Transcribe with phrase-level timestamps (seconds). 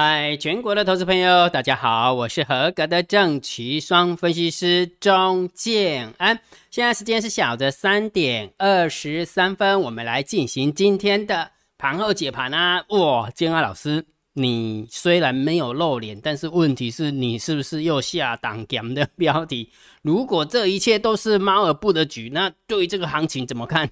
[0.00, 6.38] 嗨，全国的投资朋友，大家好，我是合格的正奇双分析师钟建安。
[6.70, 12.84] 现在时间是小的三点二十三分，我们来进行今天的盘后解盘啊！
[12.90, 19.68] 哇，建安老师，你虽然没有露脸，但是问题是你是不是又下档 game 的标题？
[20.02, 23.90] 如果这一切都是猫耳布的局，那对于这个行情怎么看？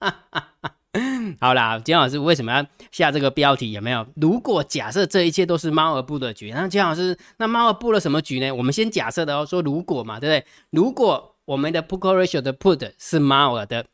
[0.00, 0.75] 哈哈哈。
[1.40, 3.72] 好啦，姜老师为什么要下这个标题？
[3.72, 4.06] 有没有？
[4.16, 8.50] 如果假设这一切都是猫儿布的局，那姜老师，那猫儿布了什么局呢？
[8.50, 10.46] 我们先假设的哦，说如果嘛，对不对？
[10.70, 13.86] 如果我们的 put ratio 的 put 是猫儿的，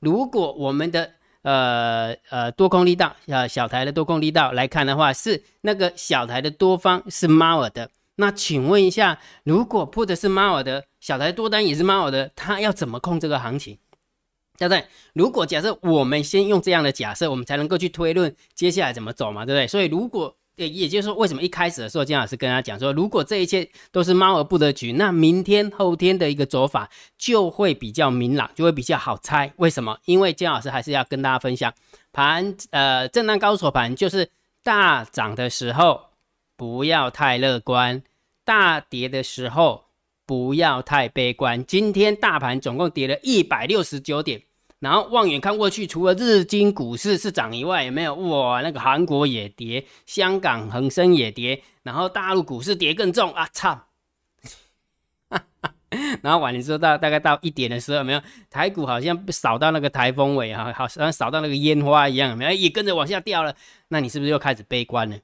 [0.00, 1.10] 如果我们的
[1.42, 13.78] 呃呃多空力道呃小台的多空力道来看的话，是那个小台的多方是猫儿的，那请问一下，如果 put 是猫儿的，小台多单也是猫儿的，它要怎么控这个行情？
[14.56, 14.84] 对不对？
[15.12, 19.66] 如果假设我们先用这样的假设，我们才能够去推论接下来怎么走嘛，对不对？
[19.66, 29.52] 所以如果也也就是说，为什么一开始的时候姜老师跟他讲说，如果这一切都是猫儿不得局，那明天后天的一个走法就会比较明朗，就会比较好猜。
[29.56, 29.98] 为什么？
[30.06, 31.70] 因为姜老师还是要跟大家分享，
[32.10, 34.30] 盘呃震荡高手盘就是
[34.62, 36.00] 大涨的时候
[36.56, 38.02] 不要太乐观，
[38.42, 39.84] 大跌的时候
[40.24, 41.62] 不要太悲观。
[41.66, 44.40] 今天大盘总共跌了一百六十九点。
[44.78, 48.60] 然后望远看过去，除了日经股市是涨以外，有没有哇？
[48.60, 53.48] 那个韩国也跌，香港恒生也跌，然后大陆股市跌更重啊！
[53.52, 53.86] 操！
[56.20, 60.70] 然后晚的时候到大概到一点的时候，没有台股好像扫到那个台风尾啊？
[60.76, 62.50] 好像扫到那个烟花一样，有没有？
[62.50, 63.54] 也跟着往下掉了。
[63.88, 65.16] 那你是不是又开始悲观了？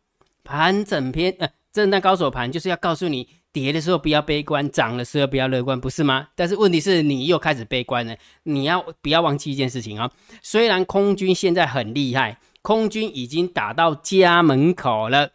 [0.45, 3.29] 盘整篇呃，震荡高手盘就是要告诉你。
[3.53, 6.29] 跌的时候不要悲观，涨的时候不要乐观，不是吗？
[6.35, 8.17] 但是问题是你又开始悲观了。
[8.45, 10.11] 你要不要忘记一件事情啊？
[10.41, 15.31] 虽然空军现在很厉害，空军已经打到家门口了，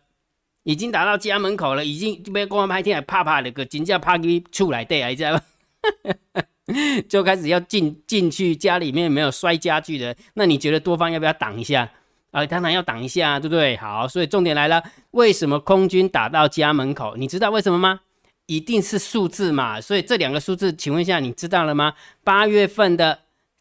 [0.64, 5.42] 已经打到家门口了，已经被公安拍天，怕怕的个警叫怕给出来对，知道吗？
[7.08, 11.90] 就开始要进进去家里面没有摔家具的，那你觉得多方要不要挡一下？
[12.32, 13.78] 啊，当然要挡一下，对不对？
[13.78, 17.16] 好，所以重点来了，为什么空军打到家门口？
[17.16, 18.02] 你知道为什么吗？
[18.48, 21.94] 一定是数字嘛，所以这两个数字，请问一下，你知道了吗？
[22.24, 23.20] 八月份的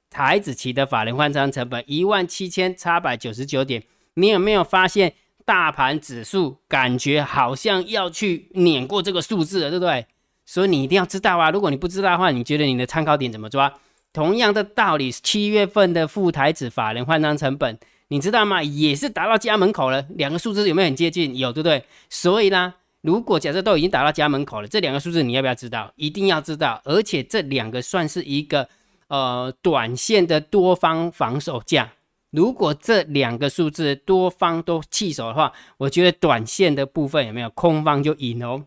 [0.09, 3.83] 台子期的法人换仓成本一万七千八百九十九点，
[4.15, 5.13] 你有没有发现
[5.45, 10.07] 大盘指数感觉好像要去碾过这个数字了，对不对？
[10.45, 11.51] 所以你一定要知道啊！
[11.51, 13.75] 如果你不知道的话，你觉得你的参考点怎么抓？
[14.13, 17.77] 同样的道理，七月份的副台子法人换仓成本，
[18.09, 18.63] 你知道吗？
[18.63, 21.37] 也是达到家门口了，两个数字有没有很接近？
[21.37, 21.83] 有，对不对？
[22.09, 22.75] 所以呢？
[23.07, 25.93] 如果假设都已经打到家门口了，这两个数字你要不要知道？
[25.95, 28.69] 一定要知道，而且这两个算是一个
[29.07, 31.93] 呃短线的多方防守价。
[32.33, 38.65] 如果这两个数字多方都弃守的话，我觉得短线的部分有没有空方就赢哦，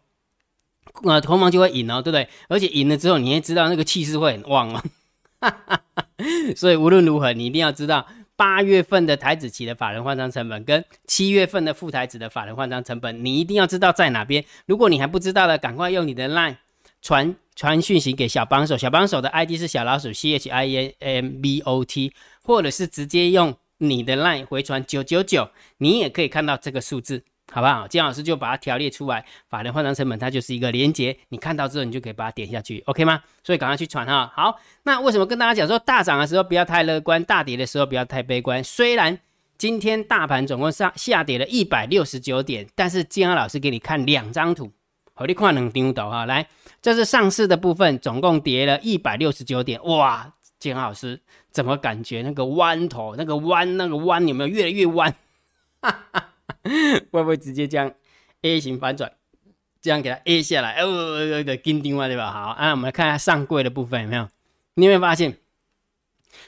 [1.04, 2.30] 呃，空方就会赢哦，对不对？
[2.48, 4.82] 而且赢了之后，你也知道那个气势会很旺哦。
[6.56, 8.08] 所以无论如何，你一定要知道。
[8.40, 14.46] 八月份的台子期的法人换仓成本跟七月份的副台子的法人换仓成本，你一定要知道在哪边。
[14.66, 16.56] 如果你还不知道的，赶快用你的 LINE
[17.02, 27.24] 传传讯息给小帮手，小帮手的 ID 是小老鼠 C H I N M B O T，或者是直接用你的 LINE 回传九九九，你也可以看到这个数字。
[27.52, 27.88] 好不好？
[27.88, 33.22] 金老师就把它条列出来，法人换仓成本它就是一个连接，你看到之后你就可以把它点下去，OK 吗？
[33.44, 34.32] 所以赶快去传哈。
[34.36, 38.64] 好，那为什么跟大家讲说大涨的时候不要太乐观，大跌的时候不要太悲观？
[38.64, 39.18] 虽然
[39.58, 44.72] 今天大盘总共上下跌了一百六十九点，但是金老师给你看两张图，
[45.16, 46.28] 好，你看能听懂哈？
[46.28, 46.48] 来，
[46.82, 55.14] 这是上市的部分，总共跌了一百六十九点，哇，金老师怎么感觉那个弯头，那个弯，那个弯有没有越来越弯？
[55.82, 56.28] 哈哈。
[57.12, 57.91] 会不会直接这样
[58.41, 59.12] A 型反转，
[59.81, 60.80] 这样给它 A 下来？
[60.81, 62.32] 哦，的金钉嘛，对吧？
[62.32, 64.28] 好，啊，我们来看一下上柜的部分有没有？
[64.76, 65.38] 你有没有发现，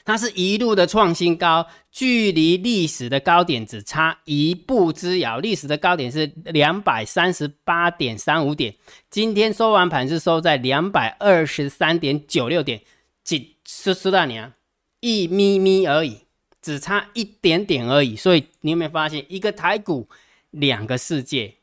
[0.04, 5.38] 它是一路的创新高，距离历史的高点只差一步之遥。
[5.38, 8.74] 历史的高点是两百三十八点三五点，
[9.10, 12.80] 今天收完盘是收在两百二十三点九六点，
[13.22, 14.52] 几十十大年
[15.00, 16.22] 一咪咪而已。
[16.62, 20.08] 只差一点点而已，所以你有没有发现一个台股
[20.50, 21.56] 两个世界？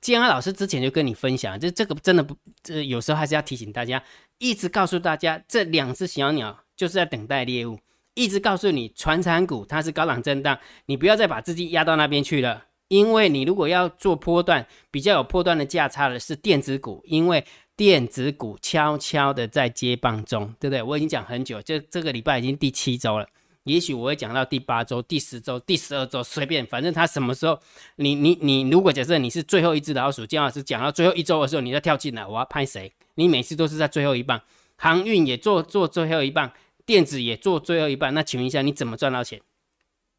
[0.00, 4.02] 建安老师之前就跟你分享，就这个真的不，这有时候还是要提醒大家，
[4.38, 7.78] 一直告诉大家这两只小鸟就是在等待猎物，
[8.12, 17.42] 一直告诉你传产股它是高档震荡，你不要再把资金压到那边去了，因为你如果要做波段比较有波段的价差的是电子股，因为
[17.74, 20.82] 电子股悄悄的在接棒中，对不对？
[20.82, 23.26] 我已经讲很久，就这个礼拜已经第七周了。
[23.64, 27.58] 也许我会讲到第八周、第十周、第十二周，随便，反正他什么时候，
[27.96, 32.92] 你你你，如果假设你是最后一只老鼠，姜老师讲到最后一周的时候，你再跳进来，我要拍谁？
[33.14, 34.40] 你每次都是在最后一棒，
[34.76, 36.52] 航运也做做最后一棒，
[36.84, 39.40] 电子也做最后一棒，那请问一下，你怎么赚到钱？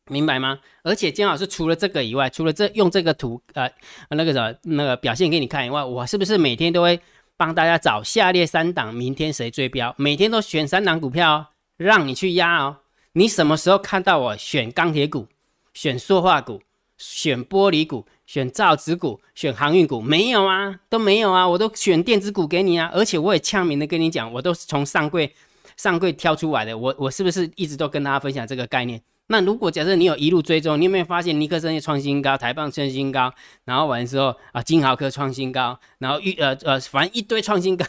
[0.10, 0.60] 明白吗？
[0.84, 3.70] 而且姜老师除了这个以外，除了这用这个图呃
[4.10, 7.00] 那个什么那个表现给你看以外，我是不是每天都会
[7.38, 9.94] 帮大家找下列三档，明天谁追标？
[9.98, 11.48] 每天都选三档股票哦，
[11.78, 12.78] 让你去压哦。
[13.18, 15.26] 你什么时候看到我选钢铁股、
[15.74, 16.62] 选塑化股、
[16.98, 20.02] 选玻璃股、选造纸股、选航运股？
[20.02, 25.34] 没有啊，都没有啊，我都选电子股给你啊，而且我也呛明的跟你讲，我都是从上柜
[25.78, 26.78] 上柜挑出来的。
[26.78, 29.02] 我我是不是一直都跟大家分享这个概念？
[29.28, 33.34] 那如果假设你有一路追踪，你有没有发现尼克森创新高、台棒创新高，
[33.64, 37.86] 然后完之后啊金豪科创新高，然后玉呃呃反正一堆创新高，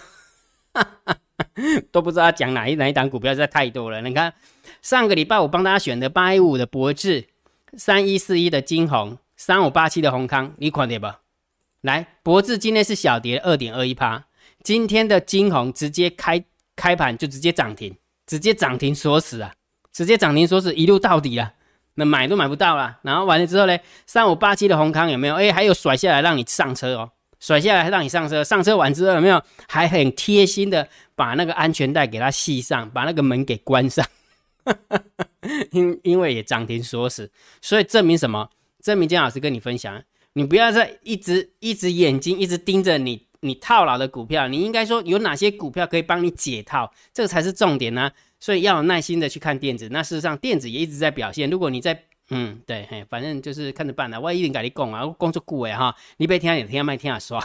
[1.92, 4.00] 都不知道讲哪一哪一档股票，实在太多了。
[4.02, 4.32] 你看。
[4.82, 7.26] 上个礼拜我帮大家选的八一五的博智，
[7.76, 11.22] 三一四一的金红，三五八七的宏康，你看对吧？
[11.80, 14.26] 来，博智今天是小跌二点二一趴，
[14.62, 16.44] 今天的金红直接开
[16.76, 17.96] 开盘就直接涨停，
[18.26, 19.54] 直接涨停锁死啊，
[19.92, 21.54] 直接涨停锁死一路到底啊，
[21.94, 22.98] 那买都买不到了。
[23.02, 25.34] 然后完了之后呢，三五八七的宏康有没有？
[25.34, 29.42] 哎，还有甩下来让你上车哦，甩下来让你上车，上车完之后有没有？
[29.68, 34.06] 还很贴心的把那个安全带给它系上，把那个门给关上。
[35.70, 37.30] 因因为也涨停锁死，
[37.62, 38.50] 所以证明什么？
[38.82, 40.02] 证明姜老师跟你分享，
[40.32, 48.10] 你不要再一直一直眼睛一直盯着你你套牢的股票，你应该说有哪些股票可以帮你解套，这个才是重点呢。
[48.38, 49.88] 所以要有耐心的去看电子。
[49.90, 51.48] 那事实上电子也一直在表现。
[51.48, 54.20] 如果你在嗯对嘿，反正就是看着办了。
[54.20, 57.40] 我一定跟你讲啊，工作顾哎哈，你别听也听麦听啊刷。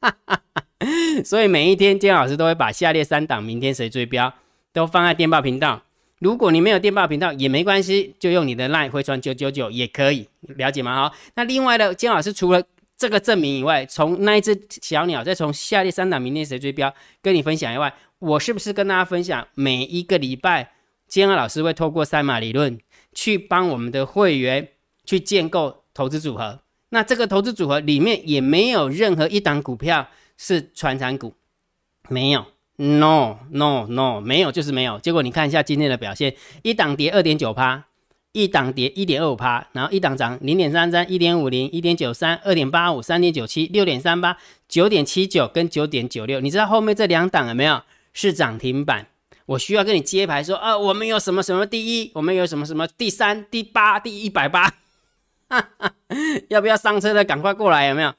[1.24, 4.32] 所以每一天姜老师都会把下列三档明天谁追标
[4.72, 5.82] 都放在电报频道。
[6.20, 10.94] 如果你没有电报频道也没关系，就用你的 line 回传九九九也可以，了解吗？
[10.94, 12.62] 好，那另外的金老师除了
[12.96, 20.72] 这个证明以外，从那一只小鸟，再从下列三档明天谁追标跟你分享以外，我是不是跟大家分享每一个礼拜，
[21.06, 22.78] 金老师会透过三马理论
[23.18, 24.68] 去帮我们的会员
[25.04, 26.60] 去建构投资组合？
[26.90, 31.34] 那这个投资组合里面也没有任何一档股票是传产股，
[32.08, 32.46] 没有。
[32.76, 35.00] No no no，没有就是没有。
[35.00, 36.32] 结果你看一下今天的表现，
[36.62, 37.86] 一档跌二点九趴，
[38.30, 44.38] 一档跌一点二五趴，然后一档涨零点三三、一点五零、一点九三、二点八五、三点九七、六点三八、
[44.68, 46.38] 九点七九跟九点九六。
[46.38, 47.82] 你知道后面这两档有没有
[48.12, 49.08] 是涨停板？
[49.48, 54.70] 我需要跟你揭牌说，呃，我们有什么什么第一，我们有什么什么第三、第八、第一百八，
[56.50, 58.12] 要不要上车的赶快过来，有没有？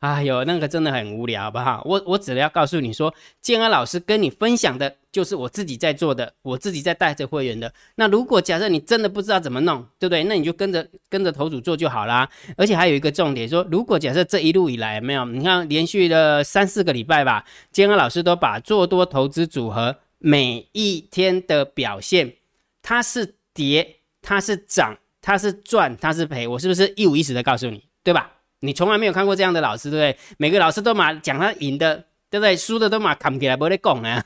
[0.00, 1.80] 哎呦，那个真的很无聊，好不好？
[1.84, 7.72] 我我只要告诉你说，建安老师跟你分享的就是我自己在做的，我自己在带着会员的。
[7.94, 10.24] 那如果假设你真的不知道怎么弄，对不对？
[10.24, 12.28] 那你就跟着跟着头主做就好啦。
[12.56, 22.36] 而且还有一个重点，说如果假设这一路以来没有，你看连续的三四个礼拜吧，建安老师都把做多投资组合每一天的表现，
[22.80, 28.34] 它是跌，它是涨，它是赚，它是赔，我是不是一五一十的告诉你，对吧？
[28.60, 30.36] 你从来没有看过这样的老师，对不对？
[30.38, 31.96] 每个老师都嘛讲他赢的，
[32.30, 32.56] 对不对？
[32.56, 34.24] 输的都嘛扛起来不咧讲啊，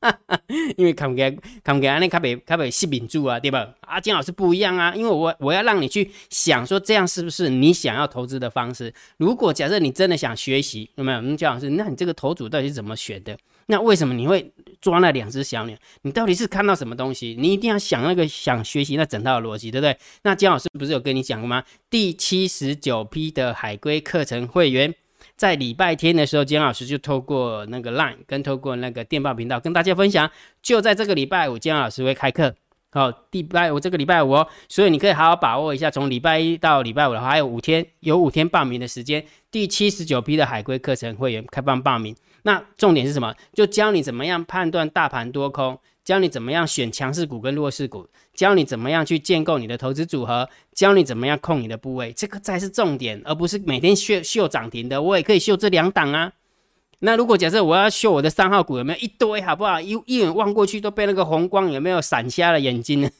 [0.78, 3.74] 因为扛起来扛起来那卡被卡被吸引住啊，对吧？
[3.82, 8.94] 阿金老师不一样啊，因为我我要让你去想说这样是不是你想要投资的方式？
[9.18, 11.20] 如果假设你真的想学习，有没有？
[11.20, 13.36] 嗯，姜老师，那你这个投组到底是怎么选的？
[13.66, 15.76] 那为什么你会抓那两只小鸟？
[16.02, 17.36] 你到底是看到什么东西？
[17.38, 19.96] 你一定要想那个想学习那整套逻辑，对不对？
[20.22, 21.64] 那姜老师不是有跟你讲过吗？
[21.90, 24.94] 第七十九批的海龟课程会员，
[25.36, 30.30] 在礼拜天的时候，姜老师就透过那个 Line 跟透过那个电报频道跟大家分享，
[30.62, 32.54] 就在这个礼拜五，姜老师会开课。
[32.90, 39.22] 好，礼拜五这个礼拜五哦，所以你可以好好把握一下，从礼拜一到礼拜五的话，还有五天，有五天报名的时间。
[39.50, 42.16] 第七十九批的海龟课程会员开放报名。
[42.42, 43.34] 那重点是什么？
[43.52, 55.02] 就教你怎么样判断大盘多空，教你怎么样选强势股跟弱势股，教你怎么样去建构你的投资组合，教你怎么样控你的部位，这个才是重点，而不是每天秀秀涨停的。
[55.02, 56.32] 我也可以秀这两档啊。
[57.00, 59.80] 那如果假设我要秀我的三号股，有没有一堆，好不好？
[59.80, 63.10] 一一眼望过去都被那个红光有没有闪瞎了眼睛呢？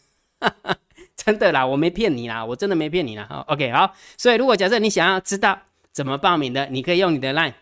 [1.16, 3.44] 真的啦，我没骗你啦，我真的没骗你啦。
[3.48, 3.92] OK，好。
[4.16, 5.58] 所以如果假设你想要知道
[5.92, 7.52] 怎么报名的，你可以用你的 LINE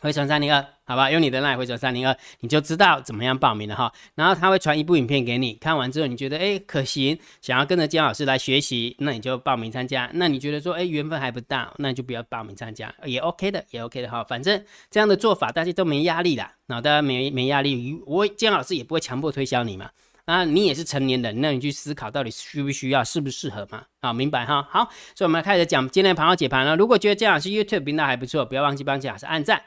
[0.00, 1.10] 回传三零二，好吧？
[1.10, 3.92] 用你的 LINE 回传三零二，你就知道怎么样报名了哈。
[4.14, 10.10] 然后他会传一部影片给你，看完之后你觉得哎可行，想要跟着姜老师来学习，那你就报名参加。
[10.14, 14.24] 那你觉得说哎缘分还不大，那你就不要报名参加，也 OK 的，也 OK 的哈。
[14.24, 19.90] 反正这样的做法大家都没压力啦，那大家没没压力，我姜老师也不会强迫推销你嘛。
[20.26, 23.82] 啊，你也是成年人，那你去思考到底需不需要，适不适合嘛？
[23.98, 24.62] 啊，明白哈？
[24.70, 26.76] 好，所以我们开始讲今天的盘后解盘了。
[26.76, 29.60] 如果觉得姜老师 YouTube 频道还不错，不要忘记帮姜老师按赞、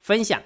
[0.00, 0.42] 分享、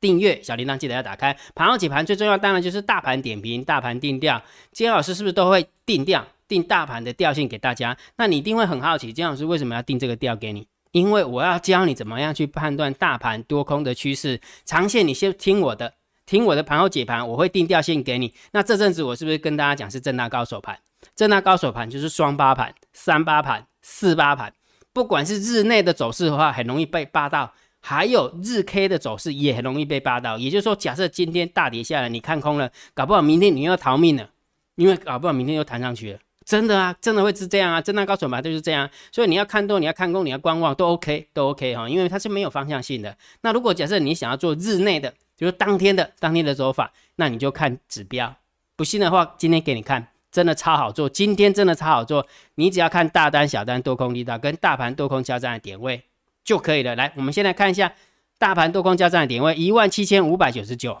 [0.00, 1.36] 订阅，小铃铛记得要打开。
[1.54, 4.42] 盘后解盘最重要当然就是大盘点评、大盘定调。
[4.72, 7.96] 金老师是不是都会定调、定大盘的调性给大家？
[8.16, 10.66] 那你一定会很好奇，金老师为什么要定这个调给你？
[10.92, 15.94] 因为我要教你怎么样去判断大盘多空的趋势，长线你先听我的，
[16.26, 18.34] 听我的盘后解盘，我会定调性给你。
[18.52, 20.78] 那这阵子我是不是跟大家讲是正大高手盘？
[21.16, 24.52] 正大高手盘就是双八盘、三八盘、四八盘，
[24.92, 30.38] 不管是日内的走势的话，很容易被扒到；还有日 K 的走势也很容易被扒到。
[30.38, 34.30] 也就是说，假设今天大跌下来，你看空了，搞不好明天你又要逃命了，
[34.76, 36.18] 因为搞不好明天又弹上去了。
[36.44, 43.16] 真的啊，真的会是这样啊，震荡高手嘛就是这样，所以你要看多，你要看空，你要观望都 OK，都 OK 哈，因为它是没有方向性的。
[43.42, 48.34] 那如果假设你想要做日内的，就是当天的当天的走法，那你就看指标。
[48.74, 56.02] 不信的话，今天给你看，真的超好做，今天真的超好做，你只要看大单、小单、多空力道跟大盘多空交战的点位
[56.44, 56.94] 就可以了。
[56.96, 57.92] 来，我们先来看一下
[58.38, 60.98] 大盘多空交战的点位，一万七千五百九十九，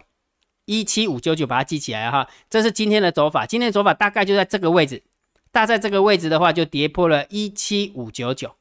[0.64, 5.02] 一七五九九，把它记起来哈，这是今天的走法，今天的走法大概就在这个位置。
[5.50, 8.54] 大在这个位置的话，就跌破了一七五九九，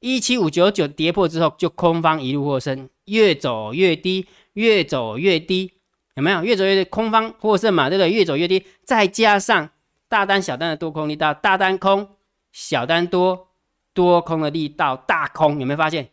[0.00, 5.74] 一七五九九跌破之后，就空方一路获胜，越走越低，越走越低，
[6.14, 6.42] 有没有？
[6.42, 8.10] 越走越低，空方获胜嘛，对不对？
[8.10, 9.70] 越走越低，再加上
[10.08, 12.08] 大单小单的多空力道，大单空，
[12.50, 13.50] 小单多，
[13.94, 16.08] 多空的力道大空，有没有发现？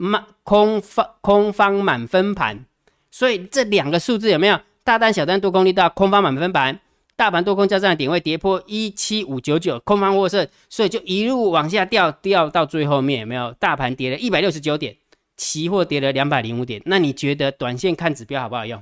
[0.00, 2.64] 满空方空方满分盘，
[3.10, 4.60] 所以这两个数字有没有？
[4.84, 6.78] 大单小单多空力道，空方满分盘。
[7.16, 13.50] 大盘多空交战的点位跌破一七五九九，空方获胜，所以就一路往下掉，掉到最后面有没有？
[13.54, 14.96] 大盘跌了一百六十九点，
[15.36, 16.80] 期货跌了两百零五点。
[16.86, 18.80] 那你觉得短线看指标好不好用？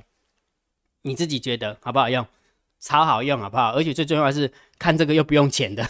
[1.01, 2.27] 你自己觉得好不好用？
[2.79, 3.71] 超好用，好不好？
[3.71, 5.83] 而且最重要的是看这个又不用钱的。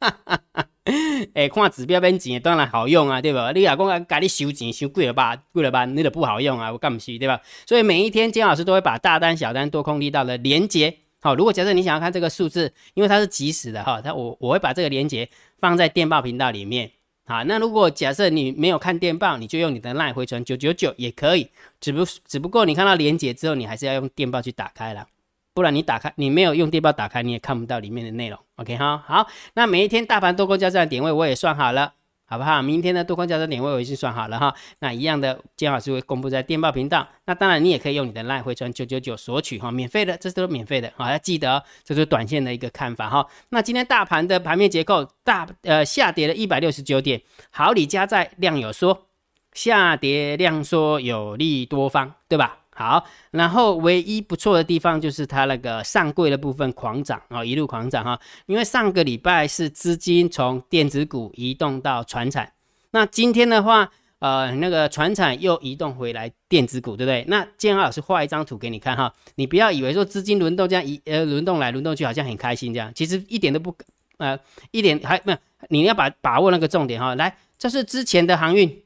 [0.00, 0.66] 哈哈哈
[1.34, 3.50] 哎，看指标变钱当然好用啊，对吧？
[3.52, 5.36] 你老公赶你收钱收贵了吧？
[5.52, 5.84] 贵了吧？
[5.84, 7.40] 你的不好用啊，我干不起，对吧？
[7.66, 10.96] 所以每一天金老师都会把大单、小单、多空力道的连接。
[11.20, 15.28] 好，如果假设你想要看这个数字，因为它是即时的哈，它我我会把这个连接
[15.58, 16.92] 放在电报频道里面。
[17.24, 21.48] 好，那如果假设你没有看电报，你就用你的烂回传九九九也可以，
[21.80, 25.08] 只不只不过你看到连接之后，你还是要用电报去打开了，
[25.56, 28.38] 不然你打开你没有用电报打开，你也看不到里面的内容。
[28.56, 31.94] OK 哈，好，那每一天大盘多空交战点位我也算好了。
[32.28, 32.60] 好不好？
[32.60, 34.52] 明天的多空交战点位我已经算好了哈。
[34.80, 37.06] 那一样的，姜老师会公布在电报频道。
[37.24, 40.92] 那当然，你也可以用你的 LINE 回传九九九索取哈，免费的，这都是免费的。
[40.96, 43.24] 好，要记得，这是短线的一个看法哈。
[43.50, 49.06] 那今天大盘的盘面结构大呃下跌了一百六十九点，好，李加在量有缩，
[49.52, 52.58] 下跌量缩有利多方，对吧？
[52.76, 58.20] 好，然后唯一不错的地方就是它那个上柜的部分狂涨啊，一路狂涨哈。
[58.44, 62.52] 因为上个礼拜是资金从电子股移动到船产，
[62.90, 67.24] 那今天的话，呃，那个船产又移动回来电子股，对不对？
[67.28, 73.74] 那建安老师画一张图给你看哈，你不要以为说资金轮动这样移呃轮动来轮动去好像很开心这样，其实一点都不
[74.18, 74.38] 呃
[74.70, 75.38] 一点还没有，
[75.70, 77.14] 你要把把握那个重点哈。
[77.14, 78.82] 来，这是之前的航运，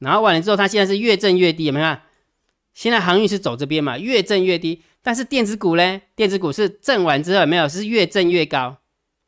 [0.00, 2.02] 然后完了之后，它现在是越震越低，有没有看？
[2.74, 4.82] 现在航运是走这边嘛，越震越低。
[5.02, 6.00] 但是电子股呢？
[6.14, 8.76] 电子股是震完之后有没有是越震越高？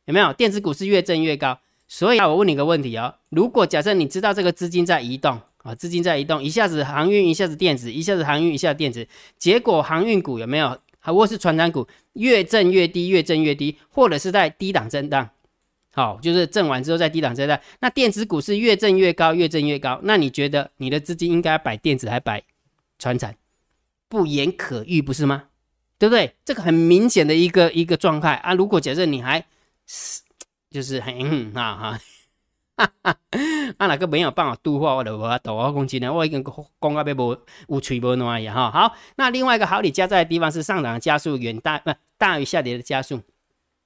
[0.04, 0.32] 有没有？
[0.32, 1.58] 电子股是越震越高。
[1.88, 9.06] 所以啊，我问你个问题哦：如果假设你知道这个资金在移动啊，资金在移动，一下子航运，一下子电子，一下子航运，一下子电子，
[9.38, 10.78] 结果航运股有没有？
[10.98, 15.28] 还或是船长股越震越低，越震越低，或者是在低档震荡？
[15.92, 17.60] 好，就是震完之后在低档震荡。
[17.80, 20.00] 那电子股是越震越高，越震越高。
[20.04, 22.42] 那你觉得你的资金应该摆电子还摆？
[22.98, 23.36] 传产
[24.08, 25.44] 不言可喻，不是吗？
[25.98, 26.34] 对不对？
[26.44, 28.52] 这个很明显的一个一个状态啊。
[28.52, 29.44] 如果假设你还
[29.86, 30.20] 是
[30.70, 31.98] 就是很啊
[32.76, 33.16] 哈，哈，
[33.78, 36.12] 啊 哪个没有办法度化我的我抖我公斤呢？
[36.12, 36.44] 我已经
[36.80, 37.36] 讲到被无
[37.68, 38.70] 无吹无暖呀哈。
[38.70, 43.14] 好，那另外一个好，你加在的地方是上涨加速远大不大于下跌的加速，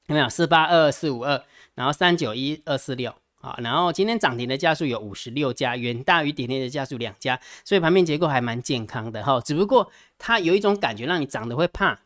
[0.07, 0.29] 有没有？
[0.29, 3.15] 四八二二四五二，然后三九一二四六。
[3.41, 9.41] 好，然后今天涨停的家数有五十六家，远大于点内的家数两家，所以盘面结构还蛮健康的哈。
[9.41, 11.99] 只不过它有一种感觉让你涨得会怕，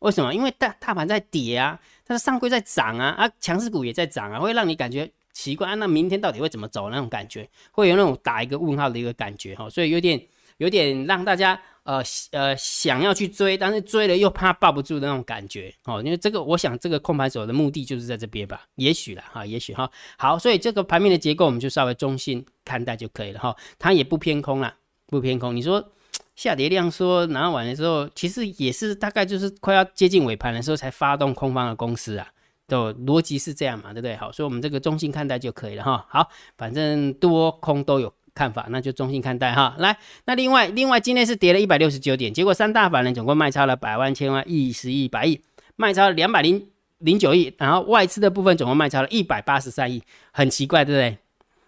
[0.00, 0.34] 为什么？
[0.34, 5.76] 因为大大盘在跌啊，但是上柜在涨啊，啊强势股也在涨啊，会让你感觉奇怪。
[5.76, 6.90] 那明天到底会怎么走？
[6.90, 10.20] 那种感觉会有那种打一个问号的一个感觉哈，所以有点
[10.56, 11.60] 有点让大家。
[11.86, 12.02] 呃
[12.32, 16.02] 呃，想要去追，但是追了又怕抱不住的那种感觉哦。
[16.04, 19.88] 因为这个，我想这个控盘手的目的就是在这边吧，也许了哈，也许哈。
[20.18, 23.56] 好，所以这个盘面的结构我们就稍微中性看待就可以了哈。
[23.78, 24.74] 它也不偏空了，
[25.06, 25.54] 不偏空。
[25.54, 25.92] 你说
[26.34, 32.28] 下跌量说拿完的时候，其实也是大概就是快要接近尾盘的时候才发动空方的公司啊，
[32.66, 34.16] 的逻辑是这样嘛，对不对？
[34.16, 36.04] 好，所以我们这个中性看待就可以了哈。
[36.10, 36.28] 好，
[36.58, 39.74] 反正多空都有看法，那就中性看待哈。
[39.78, 45.40] 来，那另外另外今天是跌了一百六十九点，结果三大法人总共卖超了百万、千万、亿、十亿、百亿，
[45.76, 51.18] 卖超两百零零九亿，然后外资的部分总共卖超了一百八十三亿，很奇怪，对不对？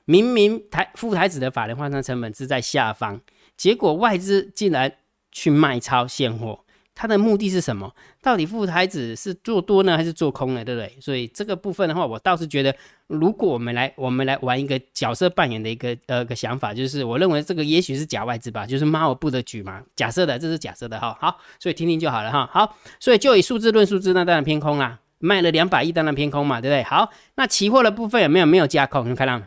[0.05, 3.21] 明明台副台子的法人换算成本是在下方。
[3.57, 4.93] 结果外资竟然
[5.33, 6.61] 去卖超现货，
[7.01, 7.95] 它的目的是什么？
[8.21, 10.65] 到底富台子是做多呢，还是做空呢？
[10.65, 10.93] 对不对？
[11.01, 12.75] 所以这个部分的话，我倒是觉得，
[13.07, 21.17] 如果我们来我们来玩一个角色扮演的一个呃个想法，就是我认为这个也许是假外资吧，就是猫布的局嘛，假设的，这是假设的哈。
[21.21, 22.51] 好，所以听听就好了哈。
[22.53, 26.83] 好，所以就以数字论数字，那当然偏空啦，卖了两百亿，当然偏空嘛，对不对？
[26.83, 29.09] 好，那期货的部分有没有没有加空？
[29.09, 29.41] 你看到？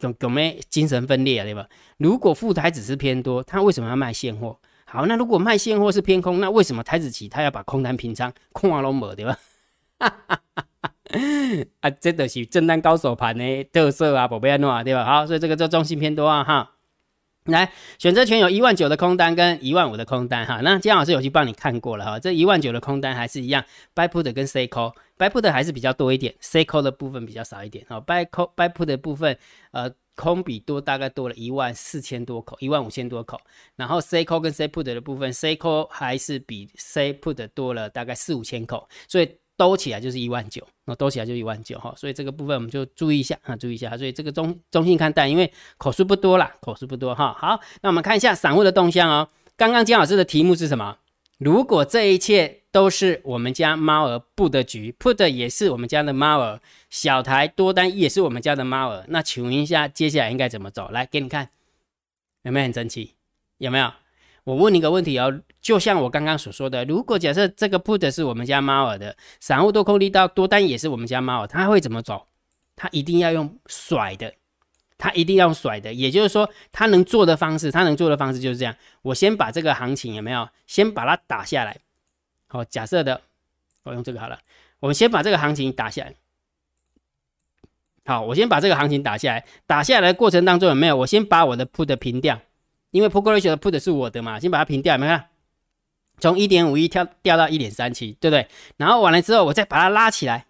[0.00, 1.44] 有有没精神分裂啊？
[1.44, 1.68] 对吧？
[1.98, 4.58] 如果副台子是偏多，他为什么要卖现货？
[4.90, 9.38] 好，那如果卖现货是偏空，那为什么台子期他要把空单平仓，空啊拢没对吧？
[11.80, 15.04] 啊，这都是震荡高手盘的特色啊，宝贝安诺啊对吧？
[15.04, 16.72] 好，所以这个叫中性偏多啊哈。
[17.44, 20.60] 来，选择权有一万九的空单跟一万五的空单哈。
[20.62, 23.64] 那姜老师有去帮你看过了哈，这一万九的空单还是一样
[23.94, 27.86] ，buy put 跟 C call，buy put 还是比较多一点，C call 的部分比较少一点。
[27.88, 29.38] 好，buy call buy put 的部分，
[29.70, 33.40] 呃，空比多大概多了一万四千多口，一万五千多口。
[33.76, 39.30] 然后 C call 跟 C put 的部分，C call 还是比 C put 多了大概四五千口，所以。
[39.58, 43.98] 兜起来就是一万九，那兜起来就一万九哈，所以这个部分我们就注意一下啊，注意一下。
[43.98, 47.34] 所以这个中中性看待，因为口数不多啦，口数不多哈。
[47.36, 49.28] 好，那我们看一下散户的动向哦。
[49.56, 50.98] 刚刚姜老师的题目是什么？
[51.38, 60.88] 如果这一切都是我们家猫儿布的局，put 也是我们家的猫儿，小台多单也是我们家的猫儿，那请问一下，接下来应该怎么走？
[60.90, 61.48] 来给你看，
[62.42, 63.14] 有没有很争气？
[63.58, 63.92] 有没有？
[64.42, 72.26] 我问你个问题哦，就像我刚刚所说的，如果假设这个 put 是我们家猫儿的，散户多空力道多单也是我们家猫儿，它会怎么走？
[72.74, 74.34] 它一定要用甩的，
[74.98, 78.74] 他一定要甩的，也就是说，他能做的方式，他能做的方式就是这样。
[79.02, 80.48] 我先把这个行情有没有？
[80.66, 81.78] 先把它打下来。
[82.48, 83.22] 好，假设的，
[83.84, 84.38] 我用这个好了。
[84.80, 86.14] 我们先把这个行情打下来。
[88.04, 89.44] 好，我先把这个行情打下来。
[89.66, 90.96] 打下来过程当中有没有？
[90.96, 92.40] 我先把我的 put 平掉。
[92.90, 95.20] 因为 put ratio 的 put 是我的嘛，先把它平掉，有没有？
[96.18, 98.48] 从一点五一跳掉到一点三七，对不对？
[98.76, 100.46] 然后完了之后，我再把它拉起来，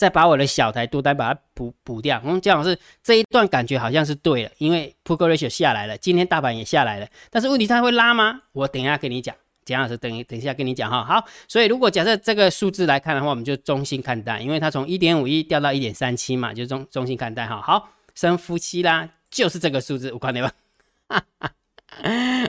[0.00, 2.18] 再把我的小台多单把它补补掉。
[2.24, 8.40] 嗯，姜老师这一段感觉好像是对了，因为 put ratio 下来了，今天大盘也下来了，但是问题它会拉吗？
[8.52, 11.04] 我等一下跟你讲，姜老师等一等一下跟你讲哈。
[11.04, 17.60] 好，所以如果假设这个数字来看的话，我们就中性看待，因为它从一点五一掉到一点三七嘛，就中中性看待哈。
[17.60, 20.50] 好，生夫妻啦，就是这个数字，我看你吧。
[21.08, 21.52] 哈哈。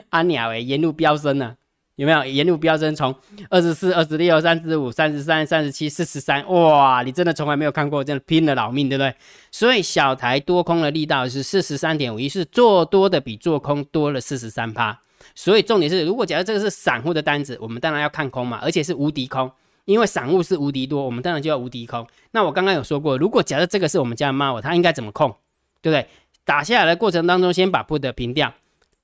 [0.08, 1.54] 阿鸟诶，沿路飙升呢，
[2.02, 2.24] 有没有？
[2.24, 3.14] 沿路飙升，从
[3.48, 7.00] 二十四、二十六、三十五、三十三、三十七、四十三，哇！
[7.04, 9.14] 你真的从来没有看过，真的拼了老命，对不对？
[9.52, 14.98] 所以小台多空的力道是四十三点五一，是做多的比做空多了四十三趴。
[15.36, 19.48] 所以重点是，如果假设这个是散户的单子，我们当然要看空嘛，而且是无敌空，
[19.84, 22.04] 因为散户是无敌多，我们当然就要无敌空。
[22.32, 25.32] 那我刚刚有说过，如果假设这个是我们家的猫，它应该怎么控？
[25.80, 26.08] 对不对？
[26.44, 28.52] 打下来的过程当中，先把 put 平掉。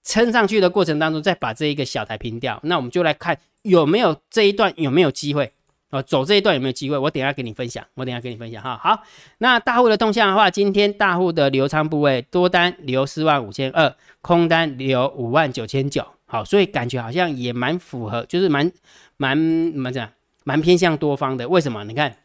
[0.08, 5.52] 撑上去的过程当中，再把这一个小台平掉，那我们就来看有没有这一段有没有机会
[5.90, 6.96] 哦，走这一段有没有机会？
[6.96, 8.80] 我等下跟你分享，我等下跟你分享哈。
[8.82, 9.02] 好，
[9.36, 16.02] 那大户的动向的话，今天大户的流仓部位多单留四万五千二，空单留五万九千九。
[16.24, 18.72] 好，所以感觉好像也蛮符合，就是蛮
[19.18, 19.36] 蛮
[19.72, 20.10] 怎么讲，
[20.44, 21.46] 蛮偏向多方的。
[21.46, 21.84] 为什么？
[21.84, 22.16] 你看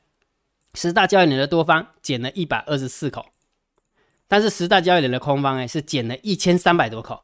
[0.73, 3.25] 十大交易人的多方减了一百二十四口，
[4.29, 7.23] 但是十大交易人的空方哎是减了一千三百多口。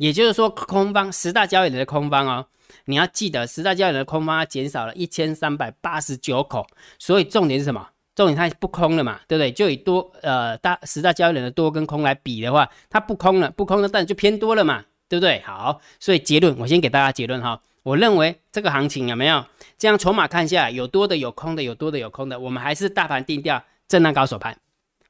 [0.00, 2.46] 也就是说，空方十大交易人的空方哦，
[2.86, 6.66] 你要记得十大交易人的空方减少了一千三百八十九口，
[6.98, 7.86] 所以重点是什么？
[8.14, 9.52] 重点它不空了嘛，对不对？
[9.52, 15.42] 就以多呃大十大交易人的多跟空来比的话，它不空了，不空了但就偏多了嘛，对不对？
[15.44, 19.44] 好，所以结论我先给大家结论哈，我认为这个行情有没有
[19.76, 24.56] 这样筹码看下，有多的有空的，有多的有空的，我们还是大盘定调震荡高手盘。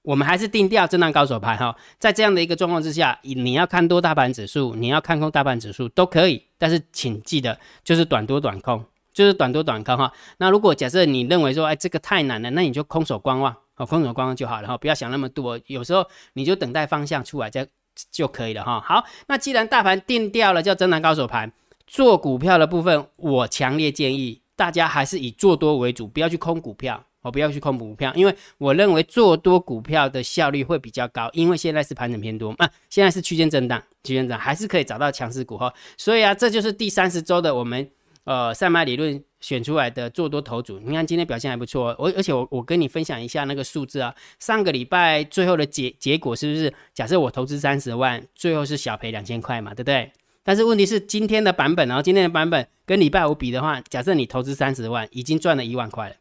[0.02, 8.82] 我们还是定调震荡高手盘哈，在这样的一个状况之下，你要看多大盘指数，你要看空大盘指数都可以，但是请记得就是短多短空，
[9.12, 10.10] 就是短多短空哈。
[10.38, 15.60] 那如果假设你认为说，哎，这个太难了，那你就空手观望，哦，空手观望就好了哈，不要想那么多。
[15.66, 17.68] 有时候你就等待方向出来再
[18.10, 18.80] 就可以了哈。
[18.80, 21.52] 好，那既然大盘定调了叫震荡高手盘，
[21.86, 27.04] 做股票的部分，我强烈建议大家还是以做多为主，不要去空股票。
[27.22, 35.72] 我不要去空股票，因为我认为做多股票的效率会比较高，因为现在是盘整偏多啊，现在是区间震荡，区间震荡还是可以找到强势股哈。
[35.96, 37.88] 所以啊，这就是第三十周的我们
[38.24, 40.78] 呃赛马理论选出来的做多头组。
[40.78, 46.72] 你看今天表现还不错，我而且我我跟你分享一下那个数字啊，上个礼拜最后的结结果是不是？
[46.94, 50.10] 假设我投资三十万，最后是小赔两千块嘛，对不对？
[50.42, 56.14] 但是问题是今天的版本，然后今天的版本跟礼拜五比的话，假设你投资三十万，已经赚了一万块了。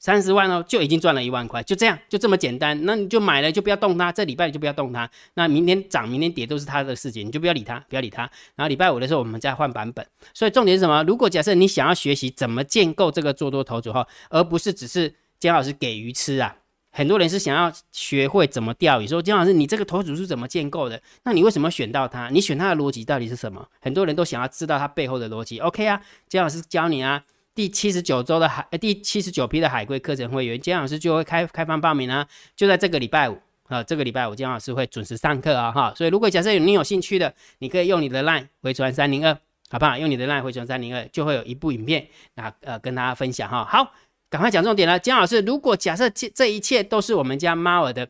[0.00, 2.86] 三十万哦，就已经赚了一万块，就这样，就这么简单。
[2.86, 4.10] 那你就买了，就不要动它。
[4.10, 5.08] 这礼拜你就不要动它。
[5.34, 8.22] 那明天涨，明天跌都是它的事情，你就不要理它，不要理它。
[8.56, 10.04] 然后礼拜五的时候，我们再换版本。
[10.32, 11.04] 所以重点是什么？
[11.04, 16.56] 如果假设你想要学习怎么建构这个做多头组哈，而不是只是姜老师给鱼吃啊。
[16.92, 19.06] 很多人是想要学会怎么钓鱼。
[19.06, 21.00] 说姜老师，你这个头组是怎么建构的？
[21.24, 22.30] 那你为什么选到它？
[22.30, 23.68] 你选它的逻辑到底是什么？
[23.82, 25.58] 很多人都想要知道它背后的逻辑。
[25.58, 27.22] OK 啊，姜老师教你啊。
[27.54, 39.36] 第七十九周的海，第七十九批的海归课程会员，姜老师就会开开放报名啊，就在这个礼拜五啊，这个礼拜五姜老师会准时上课啊，哈，所以如果假设有你有兴趣的，你可以用你的 line 回传三零二，
[39.68, 39.98] 好不好？
[39.98, 43.64] 用你的 line 回传三零二，就会有一部影片啊，呃，跟大家分享哈。
[43.64, 43.92] 好，
[44.28, 48.08] 赶快讲重点了，姜老师，如果假设这这一切都是我们家猫儿的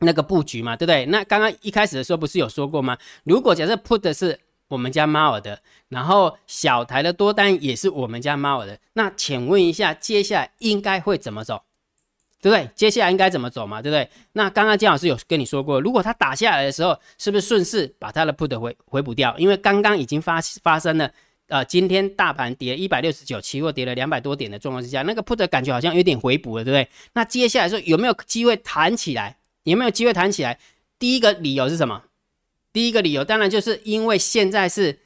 [0.00, 1.06] 那个布局嘛，对不对？
[1.06, 2.98] 那刚刚一开始的时候不是有说过吗？
[3.24, 8.78] 如果假设 put 的是我们家猫儿的，然后小台的多单也是我们家猫儿的。
[8.94, 11.62] 那请问一下，接下来应该会怎么走？
[12.42, 12.70] 对不对？
[12.74, 13.80] 接下来应该怎么走嘛？
[13.80, 14.08] 对不对？
[14.32, 19.36] 那刚刚姜老师有跟你说过，如果它打下来的时候，是不是顺势把它的 put 回回补掉？
[19.38, 21.10] 因为刚刚已经发发生了，
[21.48, 26.88] 呃，今天大盘跌一百六十九，期货跌了两百多点的状况之下，那个 put 感觉好像有点回补了，对不对？
[27.14, 29.38] 那接下来说有没有机会弹起来？
[29.64, 30.58] 有没有机会弹起来？
[30.98, 32.02] 第一个理由是什么？
[32.76, 34.98] 第一个理由当然就是因为现在是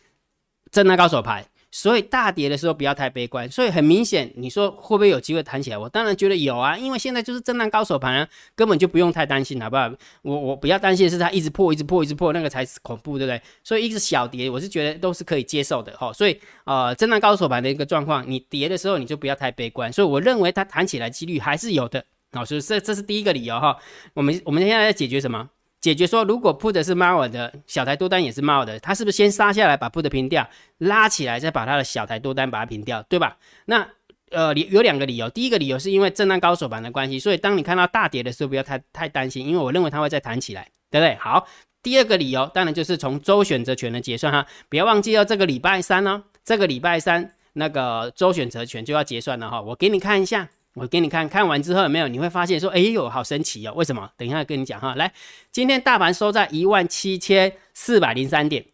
[0.72, 3.48] 震荡高手牌，所以大跌的时候不要太悲观。
[3.48, 5.78] 所以很明显，你说会不会有机会弹起来？
[5.78, 9.88] 我当然觉得有啊，因为现在就是震荡高手盘啊，根本就不用太担心，好不好？
[10.22, 13.40] 我我不要担心的是它一直破，一直破，一直破，那个才是恐怖，对不对？
[13.62, 16.12] 所以一直小跌，我是觉得都是可以接受的哈。
[16.12, 19.92] 所以呃，震荡高手盘的一个状况，你跌的时候你就不要太悲观。
[19.92, 22.04] 所以我认为它弹起来几率还是有的。
[22.32, 23.76] 老师，这这是第一个理由哈。
[24.14, 25.48] 我们我们现在在解决什么？
[25.80, 30.46] 解决说，如果 put 是猫的小台多单也是猫的，它是不是先杀下来把 put 平掉，
[30.78, 33.36] 拉起来再把它的小台多单把它平掉，对吧？
[33.64, 33.88] 那
[34.30, 41.14] 呃有两个理由，第一个理由是因为震荡高手盘的关系，所以当你看到大跌的时候不要太太担心，因为我认为它会再弹起来，对不对？
[41.16, 41.46] 好，
[41.82, 50.50] 第二个理由当然就是从周选择权的结算哈，不要忘记哦，这个礼拜三呢，这个礼拜三那个周选择权就要结算了哈，我给你看一下。
[50.74, 52.06] 我给你看看完之后有没有？
[52.06, 53.72] 你会发现说，哎呦，好神奇哦！
[53.74, 54.08] 为什么？
[54.16, 54.94] 等一下跟你讲哈。
[54.94, 55.12] 来，
[55.50, 58.64] 今天大盘收在一万七千四百零三点，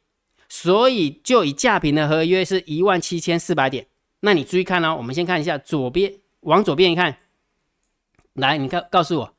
[0.47, 3.87] 所以就以价平的合约是一万七千四百点。
[4.21, 7.17] 那你注意看哦，我们先看一下左边，往左边一看，
[8.35, 9.35] 来，你看，告诉我，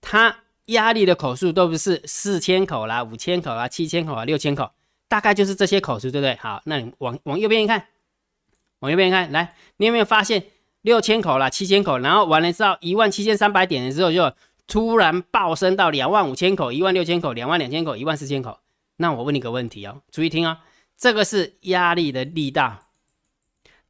[0.00, 4.72] 它压力的口数都不是四千口啦、五千口啦、七千口啊、六千口，
[5.06, 6.34] 大概就是这些口数，对不对？
[6.36, 7.86] 好，那你往往右边一看，
[8.80, 10.42] 往右边一看，来，你有没有发现？
[10.86, 14.32] 六千口了，七千口，然后完了之后一万七千三百点的时候，就
[14.68, 18.60] 突然暴升到两万五千口、一万六千口、两万两千口、一万四千口。
[18.98, 20.58] 那我问你个问题哦，注意听哦，
[20.96, 22.86] 这个是压力的力道，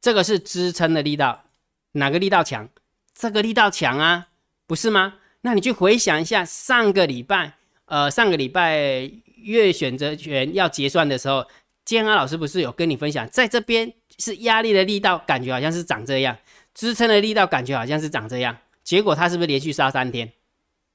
[0.01, 1.43] 这个是支撑的力道，
[1.91, 2.67] 哪个力道强？
[3.13, 4.29] 这个力道强啊，
[4.65, 5.19] 不是吗？
[5.41, 7.53] 那你去回想一下上个礼拜，
[7.85, 11.45] 呃，上个礼拜月选择权要结算的时候，
[11.85, 16.35] 建安老师不是有跟你分享，在这边是压力的力道，感觉好像是长这样。
[16.77, 20.31] 支撑的力道感觉好像是长这样，结果它是不是连续杀三天？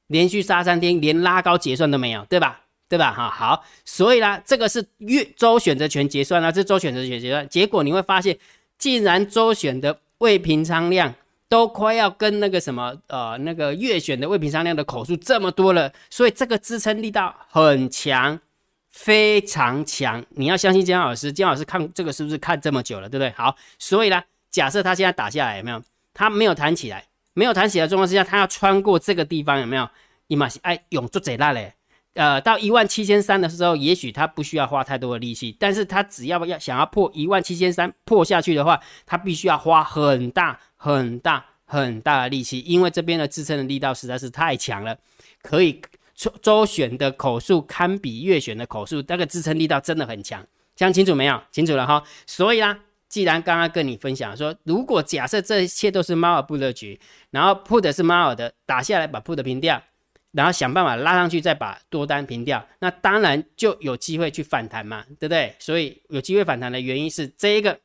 [0.06, 2.60] 连续杀三天，连拉高结算都没有，对吧？
[2.88, 3.12] 对吧？
[3.12, 8.38] 哈，好，所以呢，这个是月周选择权结算啊，这周选择权结算，结果你会发现，
[8.78, 11.12] 竟然周选的未平仓量
[11.48, 18.38] 都快要跟那个什么呃那个月选的未平仓量的口数这么多了，所以这个支撑力道很强，
[18.88, 20.24] 非常强。
[20.30, 23.30] 你要相信姜老师，姜老师看这个是不是看这么久了，对不对？
[23.30, 24.22] 好，所以呢。
[24.52, 25.82] 假设它现在打下来有没有？
[26.14, 29.88] 它没有弹起来，没有弹起来的状况之下，它要穿过这个地方有没有？
[30.26, 31.72] 伊玛西哎，永做贼烂嘞！
[32.14, 44.96] 呃，到一万七千三的时候，也许它不需要花太多的力气，但是它只要要想要破一万七千三破下去的话，它必须要花很大很大很大的力气，因为这边的支撑的力道实在是太强了，
[45.42, 45.80] 可以
[46.14, 51.40] 周周选的口数堪比月选的口数，那个支撑力道真的很强，讲清楚没有？
[51.50, 52.78] 清楚了哈，所以啦。
[53.12, 56.98] 既然刚刚跟你分享说，如果假设这一切都是猫耳布的局，
[57.30, 59.82] 然后 put 是猫耳的打下来把 put 平掉，
[60.30, 65.54] 然后想办法拉上去再把多单平掉，那当然就有机会去反弹嘛，对不对？
[65.58, 67.78] 所以有机会反弹的原因是这一个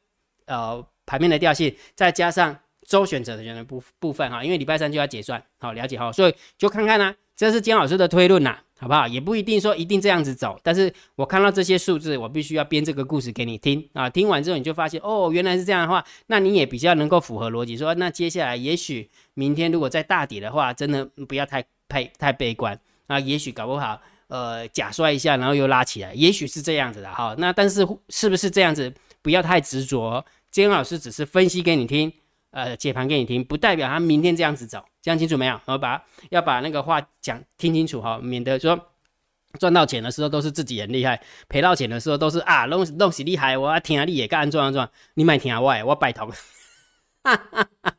[0.46, 9.08] 呃盘面的调性，再加上周选择的选的部部分哈，因为礼拜三就要结算，好了解哈，所以就看看呢，这是姜老师的推论呐，好不好？
[9.08, 24.00] 也不一定说一定这样子走，但是我看到这些数字，我必须要编这个故事给你听啊，听完之后你就发现哦，原来是这样的话，那你也比较能够符合逻辑，说那接下来也许明天如果再大跌的话，真的不要太太太悲观啊，也许搞不好。
[24.30, 27.34] 呃，假摔一下，然后又拉起来，也许是这样子的哈。
[27.38, 28.94] 那但是是不是这样子？
[29.22, 30.26] 不要太执着。
[30.52, 32.12] 金老师只是分析给你听，
[32.52, 34.84] 呃，解盘给你听，不代表他明天这样子走。
[35.08, 35.58] 讲清楚没有？
[35.64, 38.78] 我把要把那个话讲听清楚哈，免得说
[39.58, 46.28] 赚到钱的时候都是自己很厉害，赔到钱的时候都是啊弄弄死厉害，我听啊你也干赚啊赚，你买听啊我我拜托。
[47.24, 47.94] 哈哈哈。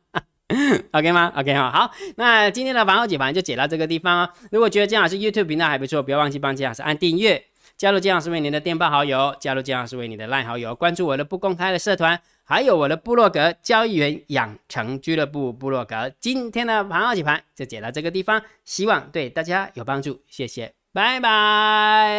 [0.91, 4.29] OK 吗？OK 哈，好，那今天的盘后解盘就解到这个地方哦。
[4.51, 7.43] 如果觉得姜老师 YouTube 频道还不错，不要忘记帮姜老师按订阅，
[7.75, 16.11] 加入姜老师为您的电报好友，加入姜老师为你的赖好友，关注我的不公开的社团，还有我的部落格交易员养成俱乐部部落格。
[16.19, 22.09] 今天的盘后解盘就解到这个地方，希望对大家有帮助，谢谢，拜拜。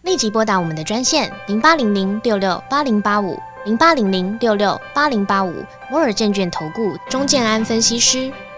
[0.00, 3.38] 立即拨打我们的专线零八零零六六八零八五。
[3.64, 5.54] 零八零零六六八零八五
[5.88, 8.32] 摩尔证券投顾钟建安分析师，